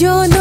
Yo 0.00 0.26
no 0.28 0.39